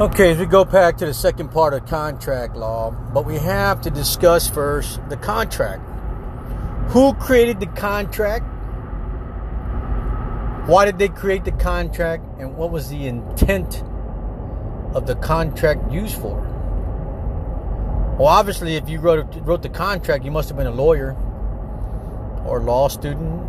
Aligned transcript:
Okay, 0.00 0.30
as 0.30 0.38
we 0.38 0.46
go 0.46 0.64
back 0.64 0.96
to 0.96 1.04
the 1.04 1.12
second 1.12 1.50
part 1.50 1.74
of 1.74 1.84
contract 1.84 2.56
law, 2.56 2.90
but 2.90 3.26
we 3.26 3.36
have 3.36 3.82
to 3.82 3.90
discuss 3.90 4.48
first 4.48 4.98
the 5.10 5.18
contract. 5.18 5.82
Who 6.92 7.12
created 7.12 7.60
the 7.60 7.66
contract? 7.66 8.46
Why 10.66 10.86
did 10.86 10.98
they 10.98 11.08
create 11.08 11.44
the 11.44 11.52
contract? 11.52 12.24
And 12.38 12.56
what 12.56 12.70
was 12.70 12.88
the 12.88 13.06
intent 13.06 13.82
of 14.94 15.06
the 15.06 15.14
contract 15.16 15.92
used 15.92 16.16
for? 16.16 16.40
Well, 18.18 18.28
obviously, 18.28 18.76
if 18.76 18.88
you 18.88 18.98
wrote, 18.98 19.26
wrote 19.42 19.60
the 19.60 19.68
contract, 19.68 20.24
you 20.24 20.30
must 20.30 20.48
have 20.48 20.56
been 20.56 20.66
a 20.66 20.70
lawyer 20.70 21.14
or 22.46 22.60
law 22.60 22.88
student 22.88 23.42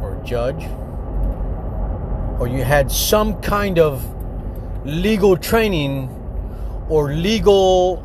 or 0.00 0.18
a 0.18 0.24
judge, 0.24 0.64
or 2.40 2.48
you 2.48 2.64
had 2.64 2.90
some 2.90 3.42
kind 3.42 3.78
of 3.78 4.02
legal 4.84 5.36
training 5.36 6.08
or 6.88 7.12
legal 7.12 7.96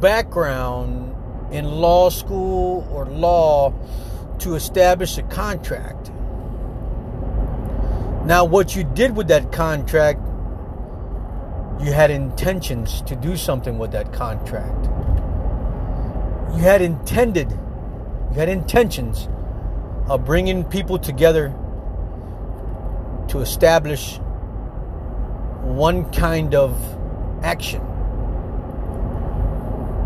background 0.00 1.14
in 1.52 1.64
law 1.64 2.08
school 2.08 2.86
or 2.92 3.06
law 3.06 3.72
to 4.38 4.54
establish 4.54 5.18
a 5.18 5.22
contract. 5.24 6.10
Now, 8.24 8.44
what 8.44 8.76
you 8.76 8.84
did 8.84 9.16
with 9.16 9.28
that 9.28 9.52
contract, 9.52 10.20
you 11.80 11.92
had 11.92 12.10
intentions 12.10 13.02
to 13.02 13.16
do 13.16 13.36
something 13.36 13.78
with 13.78 13.92
that 13.92 14.12
contract. 14.12 14.86
You 16.54 16.62
had 16.62 16.82
intended, 16.82 17.50
you 17.50 18.34
had 18.34 18.48
intentions 18.48 19.28
of 20.08 20.24
bringing 20.24 20.64
people 20.64 20.98
together 20.98 21.54
to 23.28 23.40
establish 23.40 24.20
one 25.68 26.10
kind 26.12 26.54
of 26.54 26.76
action. 27.42 27.82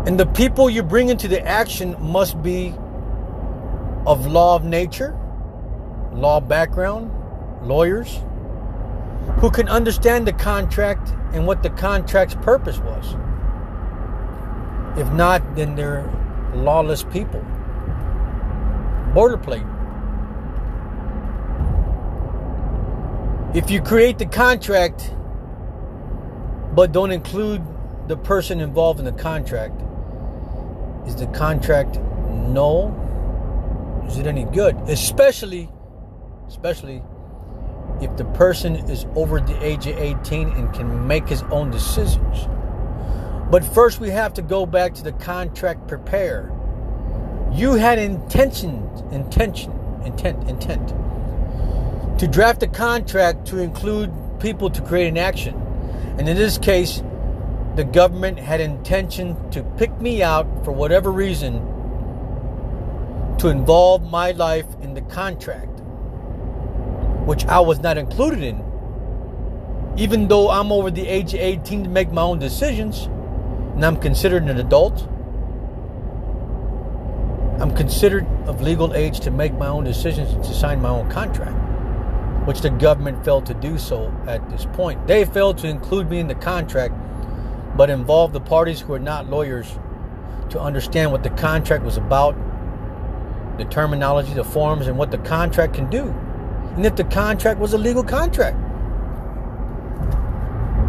And 0.05 0.19
the 0.19 0.25
people 0.25 0.69
you 0.69 0.83
bring 0.83 1.09
into 1.09 1.27
the 1.27 1.41
action 1.45 1.95
must 1.99 2.41
be 2.43 2.73
of 4.05 4.27
law 4.27 4.55
of 4.55 4.65
nature, 4.65 5.17
law 6.11 6.41
background, 6.41 7.11
lawyers, 7.65 8.19
who 9.39 9.49
can 9.49 9.69
understand 9.69 10.27
the 10.27 10.33
contract 10.33 11.09
and 11.31 11.47
what 11.47 11.63
the 11.63 11.69
contract's 11.69 12.35
purpose 12.35 12.79
was. 12.79 13.15
If 14.97 15.11
not, 15.13 15.55
then 15.55 15.75
they're 15.75 16.03
lawless 16.53 17.03
people. 17.03 17.41
Boilerplate. 19.13 19.69
If 23.55 23.71
you 23.71 23.81
create 23.81 24.17
the 24.17 24.25
contract 24.25 25.13
but 26.75 26.91
don't 26.91 27.11
include 27.11 27.61
the 28.07 28.17
person 28.17 28.59
involved 28.59 28.99
in 28.99 29.05
the 29.05 29.11
contract, 29.11 29.81
is 31.07 31.15
the 31.15 31.27
contract 31.27 31.99
null? 32.47 32.99
Is 34.07 34.17
it 34.17 34.27
any 34.27 34.45
good? 34.45 34.75
Especially, 34.87 35.69
especially 36.47 37.01
if 38.01 38.15
the 38.17 38.25
person 38.25 38.75
is 38.75 39.05
over 39.15 39.39
the 39.39 39.63
age 39.63 39.87
of 39.87 39.97
18 39.97 40.49
and 40.49 40.73
can 40.73 41.07
make 41.07 41.27
his 41.27 41.43
own 41.43 41.71
decisions. 41.71 42.47
But 43.49 43.63
first, 43.63 43.99
we 43.99 44.09
have 44.09 44.33
to 44.33 44.41
go 44.41 44.65
back 44.65 44.93
to 44.95 45.03
the 45.03 45.11
contract 45.13 45.87
prepare. 45.87 46.51
You 47.53 47.73
had 47.73 47.99
intention, 47.99 48.89
intention, 49.11 49.71
intent, 50.03 50.49
intent 50.49 50.93
to 52.19 52.27
draft 52.27 52.63
a 52.63 52.67
contract 52.67 53.47
to 53.47 53.57
include 53.59 54.11
people 54.39 54.69
to 54.69 54.81
create 54.81 55.07
an 55.07 55.17
action. 55.17 55.59
And 56.17 56.29
in 56.29 56.37
this 56.37 56.57
case, 56.57 57.01
the 57.75 57.83
government 57.83 58.37
had 58.39 58.61
intention 58.61 59.49
to 59.49 59.63
pick 59.77 59.99
me 59.99 60.21
out 60.21 60.45
for 60.63 60.71
whatever 60.71 61.11
reason 61.11 61.55
to 63.39 63.47
involve 63.47 64.03
my 64.03 64.31
life 64.31 64.67
in 64.81 64.93
the 64.93 65.01
contract, 65.01 65.81
which 67.25 67.45
I 67.45 67.59
was 67.61 67.79
not 67.79 67.97
included 67.97 68.43
in. 68.43 68.63
Even 69.97 70.27
though 70.27 70.51
I'm 70.51 70.71
over 70.71 70.91
the 70.91 71.07
age 71.07 71.33
of 71.33 71.39
18 71.39 71.85
to 71.85 71.89
make 71.89 72.11
my 72.11 72.21
own 72.21 72.37
decisions, 72.37 73.05
and 73.75 73.83
I'm 73.83 73.97
considered 73.97 74.43
an 74.43 74.59
adult, 74.59 75.07
I'm 77.59 77.75
considered 77.75 78.27
of 78.45 78.61
legal 78.61 78.93
age 78.93 79.19
to 79.21 79.31
make 79.31 79.53
my 79.53 79.67
own 79.67 79.83
decisions 79.83 80.31
and 80.31 80.43
to 80.43 80.53
sign 80.53 80.79
my 80.81 80.89
own 80.89 81.09
contract 81.09 81.72
which 82.45 82.61
the 82.61 82.69
government 82.69 83.23
failed 83.23 83.45
to 83.45 83.53
do 83.53 83.77
so 83.77 84.13
at 84.27 84.49
this 84.49 84.65
point. 84.73 85.07
They 85.07 85.25
failed 85.25 85.57
to 85.59 85.67
include 85.67 86.09
me 86.09 86.19
in 86.19 86.27
the 86.27 86.35
contract, 86.35 86.93
but 87.77 87.89
involved 87.89 88.33
the 88.33 88.41
parties 88.41 88.81
who 88.81 88.93
are 88.93 88.99
not 88.99 89.29
lawyers 89.29 89.79
to 90.49 90.59
understand 90.59 91.11
what 91.11 91.23
the 91.23 91.29
contract 91.31 91.83
was 91.83 91.97
about, 91.97 92.35
the 93.57 93.65
terminology, 93.65 94.33
the 94.33 94.43
forms, 94.43 94.87
and 94.87 94.97
what 94.97 95.11
the 95.11 95.17
contract 95.19 95.73
can 95.73 95.89
do. 95.89 96.03
And 96.75 96.85
if 96.85 96.95
the 96.95 97.05
contract 97.05 97.59
was 97.59 97.73
a 97.73 97.77
legal 97.77 98.03
contract, 98.03 98.57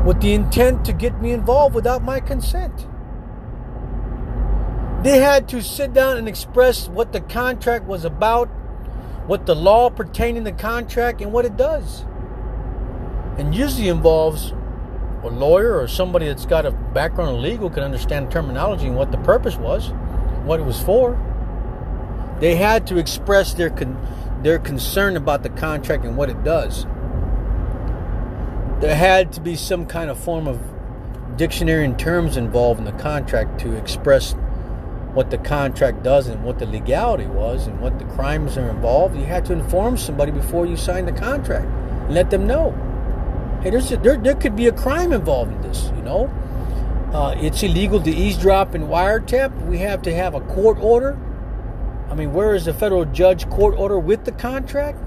with 0.05 0.21
the 0.21 0.35
intent 0.35 0.85
to 0.85 0.93
get 0.93 1.21
me 1.21 1.33
involved 1.33 1.75
without 1.75 2.03
my 2.03 2.21
consent. 2.21 2.87
They 5.03 5.19
had 5.19 5.49
to 5.49 5.63
sit 5.63 5.93
down 5.93 6.19
and 6.19 6.29
express 6.29 6.89
what 6.89 7.13
the 7.13 7.21
contract 7.21 7.87
was 7.87 8.05
about 8.05 8.51
what 9.27 9.47
the 9.47 9.55
law 9.55 9.91
pertaining 9.91 10.45
to 10.45 10.53
contract 10.53 11.21
and 11.21 11.33
what 11.33 11.45
it 11.45 11.57
does. 11.57 12.05
And 13.39 13.55
usually 13.55 13.89
involves 13.89 14.53
a 15.23 15.31
lawyer 15.31 15.79
or 15.79 15.89
somebody 15.89 16.27
that's 16.27 16.47
got 16.47 16.67
a 16.67 16.71
background 16.71 17.37
in 17.37 17.43
legal 17.43 17.71
can 17.71 17.83
understand 17.83 18.31
terminology 18.31 18.87
and 18.87 18.97
what 18.97 19.11
the 19.11 19.19
purpose 19.19 19.57
was, 19.57 19.89
what 20.45 20.61
it 20.61 20.65
was 20.65 20.81
for. 20.83 21.19
They 22.41 22.57
had 22.57 22.87
to 22.89 22.99
express 22.99 23.55
their 23.55 23.71
con- 23.71 23.99
their 24.43 24.59
concern 24.59 25.17
about 25.17 25.43
the 25.43 25.49
contract 25.49 26.05
and 26.05 26.17
what 26.17 26.29
it 26.29 26.45
does. 26.45 26.85
There 28.81 28.95
had 28.95 29.33
to 29.33 29.41
be 29.41 29.57
some 29.57 29.87
kind 29.87 30.11
of 30.11 30.19
form 30.19 30.47
of 30.47 30.61
dictionary 31.39 31.87
and 31.87 31.99
terms 31.99 32.37
involved 32.37 32.79
in 32.79 32.85
the 32.85 32.93
contract 32.93 33.61
to 33.61 33.73
express 33.75 34.35
what 35.15 35.31
the 35.31 35.39
contract 35.39 36.03
does 36.03 36.27
and 36.27 36.43
what 36.45 36.59
the 36.59 36.67
legality 36.67 37.27
was 37.27 37.69
and 37.69 37.81
what 37.81 37.99
the 37.99 38.05
crimes 38.05 38.59
are 38.59 38.69
involved, 38.69 39.17
you 39.17 39.25
had 39.25 39.45
to 39.47 39.53
inform 39.53 39.97
somebody 39.97 40.33
before 40.33 40.67
you 40.67 40.77
sign 40.77 41.07
the 41.07 41.13
contract 41.13 41.67
and 41.67 42.15
let 42.15 42.31
them 42.31 42.47
know. 42.47 42.73
Hey, 43.63 43.71
there's 43.71 43.91
a, 43.93 43.97
there, 43.97 44.17
there 44.17 44.35
could 44.35 44.57
be 44.57 44.67
a 44.67 44.73
crime 44.73 45.13
involved 45.13 45.53
in 45.53 45.63
this, 45.63 45.91
you 45.97 46.03
know. 46.03 46.27
Uh, 47.13 47.33
it's 47.39 47.63
illegal 47.63 48.03
to 48.03 48.11
eavesdrop 48.11 48.75
and 48.75 48.85
wiretap. 48.85 49.67
We 49.67 49.79
have 49.79 50.03
to 50.03 50.13
have 50.13 50.35
a 50.35 50.41
court 50.41 50.79
order. 50.81 51.17
I 52.11 52.15
mean, 52.17 52.33
where 52.33 52.55
is 52.55 52.65
the 52.65 52.75
federal 52.75 53.05
judge 53.05 53.49
court 53.49 53.77
order 53.79 54.01
with 54.01 54.25
the 54.25 54.33
contract? 54.33 54.99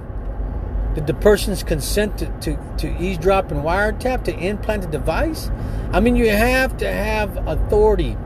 Did 0.95 1.05
the 1.05 1.13
person's 1.13 1.63
consent 1.63 2.17
to, 2.19 2.25
to, 2.39 2.57
to 2.77 2.97
eavesdrop 2.97 3.51
and 3.51 3.61
wiretap 3.61 4.23
to 4.23 4.35
implant 4.35 4.85
a 4.85 4.87
device? 4.87 5.51
I 5.91 5.99
mean, 5.99 6.15
you 6.15 6.29
have 6.29 6.77
to 6.77 6.91
have 6.91 7.45
authority 7.45 8.17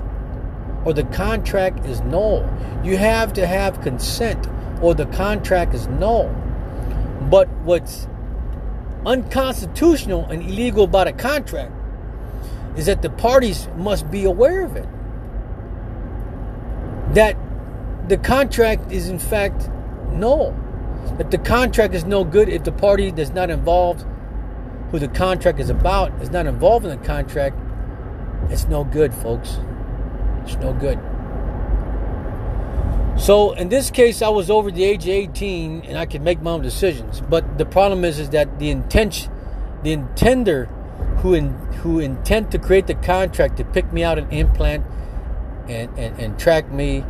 or 0.86 0.94
the 0.94 1.04
contract 1.06 1.86
is 1.86 2.02
null. 2.02 2.48
You 2.84 2.98
have 2.98 3.34
to 3.34 3.46
have 3.46 3.82
consent 3.82 4.48
or 4.82 4.96
the 4.96 5.06
contract 5.08 5.74
is 5.74 5.88
null. 5.88 6.28
But 7.30 7.48
what's 7.64 8.08
unconstitutional 9.06 10.26
and 10.26 10.42
illegal 10.44 10.86
about 10.86 11.08
a 11.08 11.14
contract 11.14 11.72
is 12.76 12.86
that 12.86 13.02
the 13.02 13.10
parties 13.10 13.68
must 13.76 14.10
be 14.10 14.26
aware 14.26 14.64
of 14.64 14.76
it. 14.76 14.88
That 17.14 17.38
the 18.08 18.18
contract 18.18 18.92
is 18.92 19.10
in 19.10 19.20
fact 19.20 19.70
null. 20.12 20.56
That 21.18 21.32
the 21.32 21.38
contract 21.38 21.94
is 21.94 22.06
no 22.06 22.24
good 22.24 22.50
if 22.50 22.64
the 22.64 22.72
party 22.72 23.12
that's 23.12 23.32
not 23.32 23.50
involved, 23.50 24.06
who 24.92 25.00
the 25.00 25.08
contract 25.08 25.60
is 25.60 25.70
about, 25.70 26.12
is 26.22 26.30
not 26.30 26.48
involved 26.48 26.86
in 26.86 26.92
the 26.92 27.06
contract. 27.06 27.58
It's 28.50 28.68
no 28.68 28.84
good, 28.84 29.14
folks. 29.14 29.60
It's 30.44 30.56
no 30.58 30.74
good. 30.74 31.00
So 33.20 33.54
in 33.54 33.70
this 33.70 33.92
case, 33.92 34.22
I 34.22 34.30
was 34.30 34.50
over 34.50 34.72
the 34.72 34.84
age 34.84 35.04
of 35.04 35.10
18 35.10 35.82
and 35.82 35.98
I 35.98 36.06
could 36.06 36.22
make 36.22 36.42
my 36.42 36.52
own 36.52 36.62
decisions. 36.62 37.22
But 37.22 37.58
the 37.58 37.66
problem 37.66 38.04
is, 38.04 38.18
is 38.18 38.30
that 38.32 38.58
the 38.58 38.70
intention, 38.70 39.32
the 39.84 39.96
intender 39.96 40.68
who 41.20 41.36
in, 41.36 41.50
who 41.84 42.00
intend 42.00 42.52
to 42.52 42.60
create 42.60 42.88
the 42.88 42.96
contract 42.96 43.58
to 43.58 43.64
pick 43.64 43.94
me 43.94 44.04
out 44.04 44.18
an 44.18 44.30
implant 44.32 44.86
and, 45.68 45.96
and, 45.98 46.20
and 46.20 46.40
track 46.40 46.72
me 46.72 47.04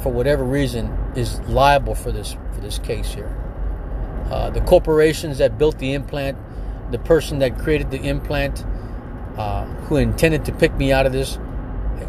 for 0.00 0.12
whatever 0.12 0.44
reason 0.44 0.86
is 1.16 1.40
liable 1.40 1.94
for 1.94 2.12
this 2.12 2.36
for 2.52 2.60
this 2.60 2.78
case 2.78 3.12
here. 3.12 3.34
Uh, 4.30 4.50
the 4.50 4.60
corporations 4.60 5.38
that 5.38 5.58
built 5.58 5.78
the 5.78 5.92
implant, 5.92 6.38
the 6.90 6.98
person 6.98 7.38
that 7.40 7.58
created 7.58 7.90
the 7.90 7.98
implant, 7.98 8.64
uh, 9.36 9.64
who 9.64 9.96
intended 9.96 10.44
to 10.44 10.52
pick 10.52 10.74
me 10.74 10.92
out 10.92 11.06
of 11.06 11.12
this, 11.12 11.38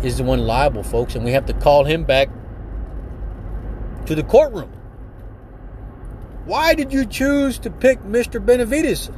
is 0.04 0.18
the 0.18 0.24
one 0.24 0.40
liable, 0.46 0.84
folks, 0.84 1.16
and 1.16 1.26
we 1.26 1.32
have 1.32 1.46
to 1.48 1.54
call 1.54 1.84
him 1.84 2.04
back 2.04 2.30
to 4.06 4.16
the 4.16 4.24
courtroom. 4.24 4.72
Why 6.46 6.74
did 6.74 6.94
you 6.94 7.06
choose 7.06 7.60
to 7.60 7.70
pick 7.70 8.00
Mr. 8.04 8.44
Benavides? 8.44 9.12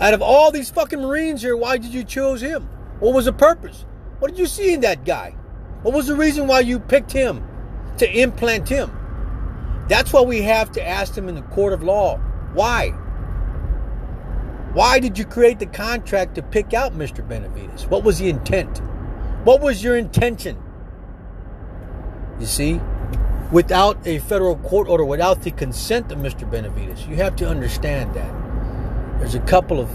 Out 0.00 0.14
of 0.14 0.22
all 0.22 0.50
these 0.50 0.70
fucking 0.70 1.00
Marines 1.00 1.42
here, 1.42 1.56
why 1.56 1.76
did 1.76 1.92
you 1.92 2.04
choose 2.04 2.40
him? 2.40 2.68
What 3.00 3.14
was 3.14 3.24
the 3.24 3.32
purpose? 3.32 3.84
What 4.20 4.28
did 4.28 4.38
you 4.38 4.46
see 4.46 4.72
in 4.72 4.80
that 4.80 5.04
guy? 5.04 5.34
What 5.82 5.94
was 5.94 6.06
the 6.06 6.14
reason 6.14 6.46
why 6.46 6.60
you 6.60 6.78
picked 6.78 7.10
him 7.10 7.44
to 7.98 8.20
implant 8.20 8.68
him? 8.68 8.90
That's 9.88 10.12
what 10.12 10.26
we 10.26 10.42
have 10.42 10.70
to 10.72 10.86
ask 10.86 11.14
them 11.14 11.28
in 11.28 11.34
the 11.34 11.42
court 11.42 11.72
of 11.72 11.82
law. 11.82 12.18
Why? 12.52 12.90
Why 14.72 15.00
did 15.00 15.18
you 15.18 15.24
create 15.24 15.58
the 15.58 15.66
contract 15.66 16.36
to 16.36 16.42
pick 16.42 16.74
out 16.74 16.92
Mr. 16.92 17.26
Benavides? 17.26 17.86
What 17.86 18.04
was 18.04 18.18
the 18.18 18.28
intent? 18.28 18.80
What 19.44 19.62
was 19.62 19.82
your 19.82 19.96
intention? 19.96 20.62
You 22.38 22.44
see, 22.44 22.80
without 23.50 24.06
a 24.06 24.18
federal 24.18 24.56
court 24.56 24.86
order, 24.86 25.04
without 25.04 25.42
the 25.42 25.50
consent 25.50 26.12
of 26.12 26.18
Mr. 26.18 26.50
Benavides, 26.50 27.06
you 27.06 27.16
have 27.16 27.36
to 27.36 27.48
understand 27.48 28.14
that 28.14 29.18
there's 29.18 29.34
a 29.34 29.40
couple 29.40 29.80
of 29.80 29.88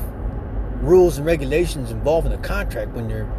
rules 0.84 1.18
and 1.18 1.28
regulations 1.28 1.92
involved 1.92 2.26
in 2.26 2.32
the 2.32 2.40
contract. 2.40 2.92
When 2.92 3.08
you're 3.08 3.32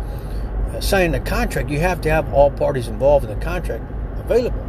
uh, 0.73 0.81
signing 0.81 1.15
a 1.15 1.21
contract, 1.21 1.71
you 1.71 1.81
have 1.81 2.01
to 2.03 2.11
have 2.11 2.33
all 2.33 2.53
parties 2.53 2.87
involved 2.87 3.29
in 3.29 3.37
the 3.37 3.45
contract 3.45 3.85
available. 4.19 4.63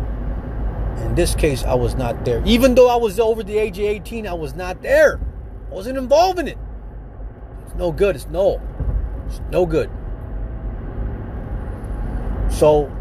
In 1.06 1.14
this 1.14 1.36
case, 1.36 1.64
I 1.64 1.76
was 1.76 1.94
not 1.94 2.26
there. 2.26 2.42
Even 2.46 2.74
though 2.74 2.90
I 2.90 2.96
was 2.96 3.20
over 3.20 3.44
the 3.44 3.60
age 3.60 3.78
of 3.78 3.86
18, 3.86 4.26
I 4.26 4.34
was 4.34 4.56
not 4.56 4.82
there. 4.82 5.20
I 5.70 5.74
wasn't 5.74 6.00
involved 6.00 6.40
in 6.40 6.48
it. 6.48 6.58
It's 7.66 7.76
no 7.76 7.92
good. 7.92 8.16
It's 8.16 8.26
no. 8.26 8.60
It's 9.28 9.40
no 9.52 9.68
good. 9.68 9.92
So 12.50 12.92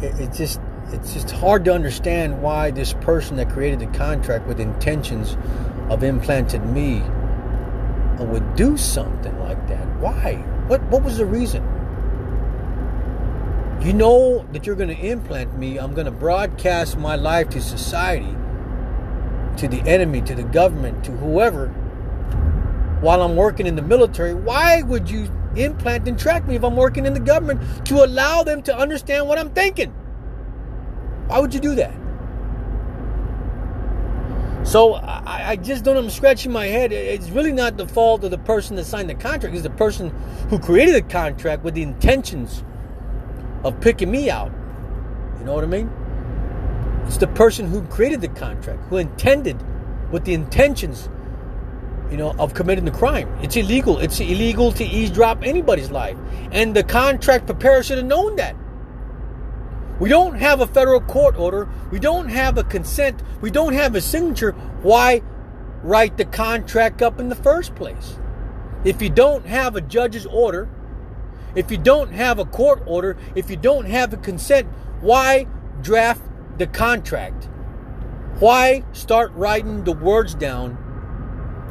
it, 0.00 0.20
it 0.20 0.32
just 0.32 0.60
it's 0.92 1.14
just 1.14 1.30
hard 1.30 1.64
to 1.64 1.72
understand 1.72 2.42
why 2.42 2.70
this 2.70 2.92
person 2.94 3.36
that 3.36 3.50
created 3.50 3.80
the 3.80 3.98
contract 3.98 4.46
with 4.46 4.60
intentions 4.60 5.36
of 5.90 6.04
implanting 6.04 6.72
me 6.72 7.02
would 8.22 8.54
do 8.54 8.76
something 8.76 9.38
like 9.40 9.66
that. 9.68 9.84
Why? 10.00 10.34
What 10.66 10.82
what 10.84 11.02
was 11.02 11.18
the 11.18 11.26
reason? 11.26 11.62
You 13.82 13.92
know 13.92 14.46
that 14.52 14.66
you're 14.66 14.76
going 14.76 14.96
to 14.96 15.06
implant 15.06 15.58
me. 15.58 15.78
I'm 15.78 15.92
going 15.92 16.06
to 16.06 16.12
broadcast 16.12 16.96
my 16.96 17.16
life 17.16 17.50
to 17.50 17.60
society, 17.60 18.34
to 19.58 19.68
the 19.68 19.82
enemy, 19.86 20.22
to 20.22 20.34
the 20.34 20.44
government, 20.44 21.04
to 21.04 21.12
whoever, 21.12 21.68
while 23.00 23.20
I'm 23.20 23.36
working 23.36 23.66
in 23.66 23.76
the 23.76 23.82
military. 23.82 24.32
Why 24.32 24.80
would 24.82 25.10
you 25.10 25.28
implant 25.56 26.08
and 26.08 26.18
track 26.18 26.46
me 26.46 26.56
if 26.56 26.64
I'm 26.64 26.76
working 26.76 27.06
in 27.06 27.14
the 27.14 27.20
government 27.20 27.86
to 27.86 28.04
allow 28.04 28.42
them 28.42 28.62
to 28.62 28.76
understand 28.76 29.28
what 29.28 29.38
I'm 29.38 29.50
thinking? 29.50 29.90
Why 31.28 31.38
would 31.38 31.54
you 31.54 31.60
do 31.60 31.74
that? 31.76 31.94
So 34.64 34.94
I, 34.94 35.50
I, 35.50 35.56
just 35.56 35.84
don't. 35.84 35.96
I'm 35.96 36.08
scratching 36.08 36.50
my 36.50 36.66
head. 36.66 36.90
It's 36.90 37.28
really 37.28 37.52
not 37.52 37.76
the 37.76 37.86
fault 37.86 38.24
of 38.24 38.30
the 38.30 38.38
person 38.38 38.76
that 38.76 38.84
signed 38.84 39.10
the 39.10 39.14
contract. 39.14 39.54
It's 39.54 39.62
the 39.62 39.70
person 39.70 40.08
who 40.48 40.58
created 40.58 40.94
the 40.94 41.02
contract 41.02 41.62
with 41.64 41.74
the 41.74 41.82
intentions 41.82 42.64
of 43.62 43.78
picking 43.80 44.10
me 44.10 44.30
out. 44.30 44.50
You 45.38 45.44
know 45.44 45.54
what 45.54 45.64
I 45.64 45.66
mean? 45.66 45.90
It's 47.06 47.18
the 47.18 47.26
person 47.26 47.66
who 47.66 47.82
created 47.82 48.22
the 48.22 48.28
contract, 48.28 48.82
who 48.88 48.96
intended 48.96 49.62
with 50.10 50.24
the 50.24 50.32
intentions, 50.32 51.10
you 52.14 52.18
know, 52.18 52.32
of 52.38 52.54
committing 52.54 52.84
the 52.84 52.92
crime. 52.92 53.28
It's 53.42 53.56
illegal. 53.56 53.98
It's 53.98 54.20
illegal 54.20 54.70
to 54.74 54.84
eavesdrop 54.84 55.42
anybody's 55.42 55.90
life. 55.90 56.16
And 56.52 56.72
the 56.72 56.84
contract 56.84 57.46
preparer 57.46 57.82
should 57.82 57.98
have 57.98 58.06
known 58.06 58.36
that. 58.36 58.54
We 59.98 60.10
don't 60.10 60.36
have 60.36 60.60
a 60.60 60.66
federal 60.68 61.00
court 61.00 61.36
order. 61.36 61.68
We 61.90 61.98
don't 61.98 62.28
have 62.28 62.56
a 62.56 62.62
consent. 62.62 63.20
We 63.40 63.50
don't 63.50 63.72
have 63.72 63.96
a 63.96 64.00
signature. 64.00 64.52
Why 64.82 65.22
write 65.82 66.16
the 66.16 66.24
contract 66.24 67.02
up 67.02 67.18
in 67.18 67.30
the 67.30 67.34
first 67.34 67.74
place? 67.74 68.16
If 68.84 69.02
you 69.02 69.10
don't 69.10 69.44
have 69.46 69.74
a 69.74 69.80
judge's 69.80 70.26
order, 70.26 70.68
if 71.56 71.68
you 71.68 71.78
don't 71.78 72.12
have 72.12 72.38
a 72.38 72.44
court 72.44 72.80
order, 72.86 73.16
if 73.34 73.50
you 73.50 73.56
don't 73.56 73.86
have 73.86 74.12
a 74.12 74.18
consent, 74.18 74.68
why 75.00 75.48
draft 75.80 76.22
the 76.58 76.68
contract? 76.68 77.48
Why 78.38 78.84
start 78.92 79.32
writing 79.34 79.82
the 79.82 79.92
words 79.92 80.36
down 80.36 80.78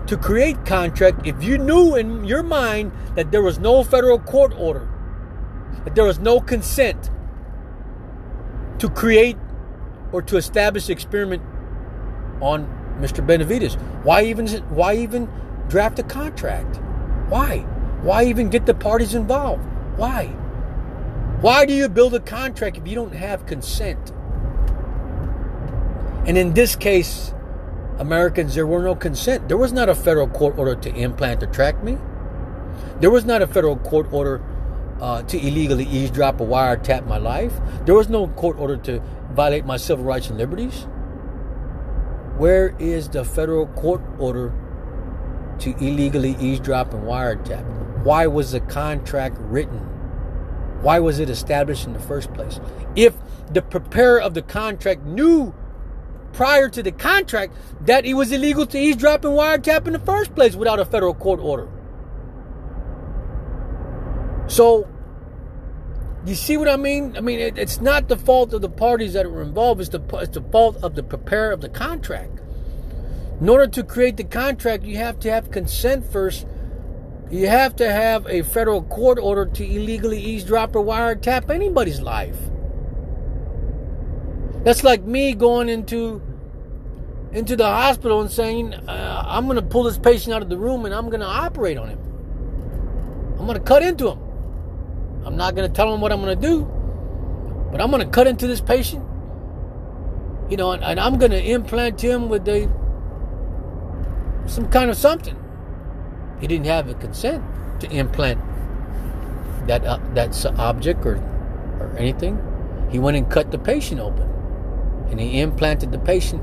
to 0.08 0.18
create 0.18 0.66
contract 0.66 1.26
if 1.26 1.44
you 1.44 1.58
knew 1.58 1.96
in 1.96 2.26
your 2.26 2.44
mind 2.44 2.92
that 3.16 3.32
there 3.32 3.42
was 3.42 3.60
no 3.60 3.84
federal 3.84 4.20
court 4.20 4.54
order, 4.58 4.88
that 5.86 5.96
there 5.96 6.04
was 6.04 6.20
no 6.20 6.40
consent 6.40 7.10
to 8.80 8.90
create 8.90 9.38
or 10.12 10.22
to 10.22 10.38
establish 10.38 10.90
experiment 10.90 11.42
on 12.42 12.68
Mr. 13.00 13.26
Benavides? 13.26 13.76
Why 14.04 14.24
even 14.24 14.48
why 14.70 14.96
even 14.96 15.30
draft 15.68 16.00
a 16.00 16.04
contract? 16.04 16.78
Why? 17.30 17.60
Why 18.02 18.26
even 18.26 18.50
get 18.50 18.66
the 18.66 18.74
parties 18.74 19.16
involved? 19.16 19.64
Why? 19.96 20.28
Why 21.42 21.66
do 21.66 21.74
you 21.74 21.90
build 21.90 22.14
a 22.14 22.20
contract 22.20 22.78
if 22.78 22.88
you 22.88 22.96
don't 22.96 23.14
have 23.14 23.46
consent? 23.46 24.12
And 26.26 26.38
in 26.38 26.54
this 26.54 26.76
case, 26.76 27.33
Americans, 28.04 28.54
there 28.54 28.68
were 28.68 28.84
no 28.84 28.96
consent. 28.96 29.48
There 29.48 29.58
was 29.58 29.72
not 29.72 29.88
a 29.88 29.96
federal 29.96 30.28
court 30.28 30.58
order 30.58 30.76
to 30.76 30.94
implant 30.94 31.42
or 31.42 31.48
track 31.48 31.82
me. 31.82 31.98
There 33.00 33.10
was 33.10 33.24
not 33.24 33.42
a 33.42 33.48
federal 33.48 33.78
court 33.78 34.12
order 34.12 34.44
uh, 35.00 35.24
to 35.24 35.38
illegally 35.38 35.86
eavesdrop 35.86 36.42
or 36.42 36.48
wiretap 36.48 37.08
my 37.08 37.18
life. 37.18 37.54
There 37.86 37.96
was 37.96 38.10
no 38.10 38.28
court 38.28 38.58
order 38.60 38.76
to 38.78 39.02
violate 39.32 39.66
my 39.66 39.78
civil 39.78 40.04
rights 40.04 40.28
and 40.30 40.38
liberties. 40.38 40.86
Where 42.38 42.76
is 42.78 43.08
the 43.08 43.24
federal 43.24 43.68
court 43.68 44.02
order 44.20 44.54
to 45.60 45.70
illegally 45.78 46.36
eavesdrop 46.42 46.94
and 46.94 47.04
wiretap? 47.04 48.04
Why 48.04 48.28
was 48.28 48.52
the 48.52 48.60
contract 48.60 49.38
written? 49.40 49.80
Why 50.82 51.00
was 51.00 51.20
it 51.20 51.30
established 51.30 51.88
in 51.88 51.94
the 51.94 52.00
first 52.00 52.34
place? 52.34 52.60
If 52.98 53.14
the 53.50 53.62
preparer 53.62 54.20
of 54.20 54.34
the 54.34 54.42
contract 54.42 55.06
knew 55.06 55.56
prior 56.34 56.70
to 56.70 56.84
the 56.84 56.92
contract 56.92 57.54
that 57.82 58.06
it 58.06 58.14
was 58.14 58.32
illegal 58.32 58.66
to 58.68 58.78
eavesdrop 58.78 59.24
and 59.24 59.34
wiretap 59.34 59.88
in 59.88 59.94
the 59.94 60.00
first 60.00 60.36
place 60.36 60.56
without 60.56 60.80
a 60.80 60.86
federal 60.86 61.14
court 61.14 61.40
order. 61.40 61.70
So, 64.48 64.88
you 66.26 66.36
see 66.36 66.58
what 66.58 66.68
I 66.68 66.76
mean? 66.76 67.16
I 67.18 67.22
mean, 67.22 67.40
it, 67.40 67.58
it's 67.58 67.80
not 67.80 68.08
the 68.08 68.18
fault 68.18 68.54
of 68.54 68.62
the 68.62 68.70
parties 68.70 69.14
that 69.14 69.30
were 69.32 69.42
involved, 69.42 69.82
it's 69.82 69.90
the, 69.90 70.02
it's 70.14 70.34
the 70.34 70.42
fault 70.42 70.78
of 70.84 70.96
the 70.96 71.04
preparer 71.04 71.52
of 71.52 71.62
the 71.62 71.70
contract. 71.70 72.40
In 73.40 73.50
order 73.50 73.68
to 73.68 73.84
create 73.84 74.18
the 74.18 74.24
contract, 74.24 74.84
you 74.84 74.98
have 74.98 75.20
to 75.22 75.32
have 75.32 75.52
consent 75.52 76.06
first 76.12 76.46
you 77.34 77.48
have 77.48 77.76
to 77.78 77.92
have 77.92 78.28
a 78.28 78.44
federal 78.44 78.84
court 78.84 79.18
order 79.18 79.48
to 79.48 79.66
illegally 79.66 80.20
eavesdrop 80.20 80.76
or 80.76 80.84
wiretap 80.86 81.50
anybody's 81.50 82.00
life. 82.00 82.38
That's 84.64 84.84
like 84.84 85.04
me 85.04 85.34
going 85.34 85.70
into 85.70 86.22
into 87.32 87.56
the 87.56 87.66
hospital 87.66 88.22
and 88.22 88.32
saying, 88.32 88.74
uh, 88.74 89.24
"I'm 89.28 89.46
going 89.46 89.56
to 89.56 89.62
pull 89.62 89.84
this 89.84 89.98
patient 89.98 90.34
out 90.34 90.42
of 90.42 90.50
the 90.50 90.58
room 90.58 90.86
and 90.86 90.94
I'm 90.94 91.10
going 91.10 91.20
to 91.20 91.26
operate 91.26 91.78
on 91.78 91.90
him. 91.90 92.00
I'm 93.40 93.46
going 93.46 93.58
to 93.58 93.64
cut 93.64 93.84
into 93.84 94.10
him. 94.10 94.20
I'm 95.26 95.36
not 95.36 95.56
going 95.56 95.68
to 95.68 95.74
tell 95.74 95.94
him 95.94 96.00
what 96.02 96.12
I'm 96.12 96.22
going 96.22 96.40
to 96.40 96.48
do, 96.48 96.64
but 97.72 97.82
I'm 97.82 97.92
going 97.92 98.04
to 98.06 98.10
cut 98.10 98.28
into 98.28 98.48
this 98.48 98.62
patient. 98.62 99.04
You 100.50 100.58
know, 100.58 100.72
and, 100.72 100.84
and 100.84 101.00
I'm 101.00 101.18
going 101.18 101.32
to 101.32 101.42
implant 101.42 102.02
him 102.02 102.30
with 102.30 102.48
a 102.48 102.70
some 104.46 104.70
kind 104.70 104.90
of 104.90 104.98
something." 104.98 105.38
He 106.40 106.48
didn't 106.48 106.66
have 106.66 106.90
a 106.90 106.94
consent 106.94 107.42
to 107.80 107.90
implant 107.90 108.40
that 109.68 109.86
uh, 109.86 110.00
that 110.14 110.46
object 110.58 111.06
or 111.06 111.16
or 111.80 111.96
anything. 111.98 112.38
He 112.92 113.00
went 113.00 113.18
and 113.18 113.30
cut 113.30 113.52
the 113.52 113.58
patient 113.58 114.02
open, 114.02 114.30
and 115.14 115.22
he 115.22 115.42
implanted 115.42 115.92
the 115.92 116.00
patient 116.00 116.42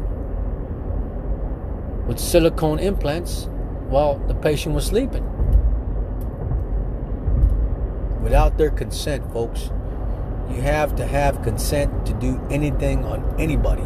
with 2.07 2.21
silicone 2.21 2.79
implants 2.79 3.49
while 3.89 4.17
the 4.29 4.35
patient 4.35 4.77
was 4.77 4.87
sleeping. 4.87 5.25
Without 8.23 8.57
their 8.59 8.71
consent, 8.71 9.29
folks, 9.33 9.71
you 10.49 10.63
have 10.63 10.95
to 10.95 11.05
have 11.05 11.43
consent 11.43 12.07
to 12.07 12.13
do 12.13 12.41
anything 12.49 13.05
on 13.05 13.35
anybody. 13.41 13.83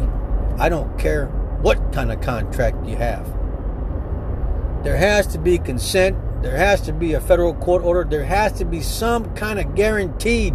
I 0.59 0.69
don't 0.69 0.99
care 0.99 1.29
what 1.63 1.91
kind 1.91 2.11
of 2.11 2.21
contract 2.21 2.85
you 2.85 2.95
have. 2.95 3.25
There 4.83 4.97
has 4.97 5.25
to 5.27 5.39
be 5.39 5.57
consent. 5.57 6.15
There 6.43 6.55
has 6.55 6.79
to 6.81 6.93
be 6.93 7.13
a 7.13 7.19
federal 7.19 7.55
court 7.55 7.81
order. 7.81 8.07
There 8.07 8.23
has 8.23 8.51
to 8.59 8.65
be 8.65 8.81
some 8.81 9.33
kind 9.33 9.57
of 9.57 9.73
guaranteed 9.73 10.53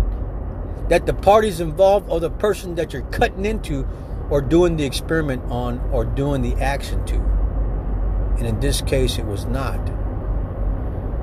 that 0.88 1.06
the 1.06 1.14
parties 1.14 1.58
involved 1.58 2.08
or 2.08 2.20
the 2.20 2.30
person 2.30 2.76
that 2.76 2.92
you're 2.92 3.02
cutting 3.10 3.44
into 3.44 3.88
or 4.30 4.40
doing 4.40 4.76
the 4.76 4.84
experiment 4.84 5.42
on 5.50 5.80
or 5.92 6.04
doing 6.04 6.42
the 6.42 6.54
action 6.62 7.04
to. 7.06 7.16
And 8.38 8.46
in 8.46 8.60
this 8.60 8.80
case, 8.80 9.18
it 9.18 9.26
was 9.26 9.44
not. 9.46 9.80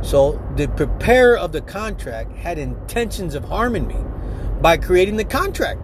So 0.01 0.41
the 0.55 0.67
preparer 0.67 1.37
of 1.37 1.51
the 1.51 1.61
contract 1.61 2.31
had 2.33 2.57
intentions 2.57 3.33
of 3.33 3.45
harming 3.45 3.87
me 3.87 3.97
by 4.61 4.77
creating 4.77 5.17
the 5.17 5.25
contract 5.25 5.81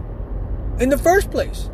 in 0.78 0.88
the 0.88 0.98
first 0.98 1.30
place. 1.30 1.70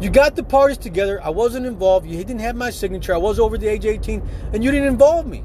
You 0.00 0.10
got 0.10 0.34
the 0.34 0.42
parties 0.42 0.78
together. 0.78 1.22
I 1.22 1.30
wasn't 1.30 1.66
involved. 1.66 2.06
You 2.06 2.16
didn't 2.16 2.40
have 2.40 2.56
my 2.56 2.70
signature. 2.70 3.14
I 3.14 3.18
was 3.18 3.38
over 3.38 3.56
the 3.56 3.68
age 3.68 3.86
18, 3.86 4.28
and 4.52 4.64
you 4.64 4.72
didn't 4.72 4.88
involve 4.88 5.26
me. 5.26 5.44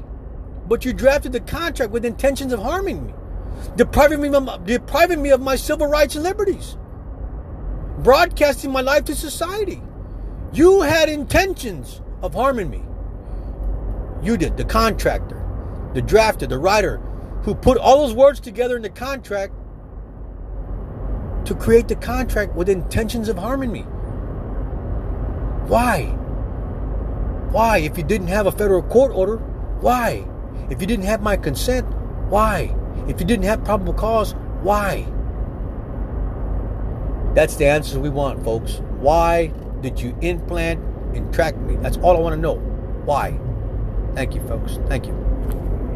But 0.66 0.84
you 0.84 0.92
drafted 0.92 1.32
the 1.32 1.40
contract 1.40 1.92
with 1.92 2.04
intentions 2.04 2.52
of 2.52 2.60
harming 2.60 3.06
me, 3.06 3.14
depriving 3.76 4.20
me, 4.20 4.28
of, 4.30 4.66
depriving 4.66 5.22
me 5.22 5.30
of 5.30 5.40
my 5.40 5.54
civil 5.54 5.86
rights 5.86 6.16
and 6.16 6.24
liberties, 6.24 6.76
broadcasting 8.02 8.70
my 8.70 8.80
life 8.80 9.04
to 9.04 9.14
society. 9.14 9.82
You 10.52 10.82
had 10.82 11.08
intentions 11.08 12.00
of 12.22 12.34
harming 12.34 12.70
me. 12.70 12.82
You 14.22 14.36
did, 14.36 14.56
the 14.56 14.64
contractor, 14.64 15.44
the 15.94 16.02
drafter, 16.02 16.48
the 16.48 16.58
writer, 16.58 16.98
who 17.42 17.54
put 17.54 17.78
all 17.78 18.06
those 18.06 18.14
words 18.14 18.40
together 18.40 18.76
in 18.76 18.82
the 18.82 18.90
contract 18.90 19.52
to 21.44 21.54
create 21.54 21.88
the 21.88 21.96
contract 21.96 22.54
with 22.54 22.68
intentions 22.68 23.28
of 23.28 23.38
harming 23.38 23.72
me. 23.72 23.82
Why? 25.68 26.04
Why? 27.50 27.78
If 27.78 27.96
you 27.96 28.04
didn't 28.04 28.28
have 28.28 28.46
a 28.46 28.52
federal 28.52 28.82
court 28.82 29.12
order, 29.14 29.36
why? 29.80 30.26
If 30.70 30.80
you 30.80 30.86
didn't 30.86 31.06
have 31.06 31.22
my 31.22 31.36
consent, 31.36 31.86
why? 32.28 32.74
If 33.06 33.20
you 33.20 33.26
didn't 33.26 33.44
have 33.44 33.64
probable 33.64 33.94
cause, 33.94 34.34
why? 34.62 35.06
That's 37.38 37.54
the 37.54 37.66
answers 37.66 37.96
we 37.96 38.08
want, 38.08 38.42
folks. 38.42 38.80
Why 38.98 39.52
did 39.80 40.00
you 40.00 40.18
implant 40.22 40.80
and 41.14 41.32
track 41.32 41.56
me? 41.56 41.76
That's 41.76 41.96
all 41.98 42.16
I 42.16 42.18
want 42.20 42.32
to 42.32 42.40
know. 42.40 42.56
Why? 43.04 43.38
Thank 44.16 44.34
you, 44.34 44.40
folks. 44.48 44.80
Thank 44.88 45.06
you. 45.06 45.27